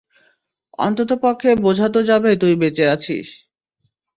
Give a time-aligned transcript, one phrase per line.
[0.79, 3.27] অন্ততপক্ষে বোঝা তো যাবে তুই বেঁচে আছিস।